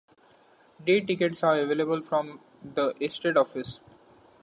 [0.83, 3.81] Day tickets are available from the Estate Office.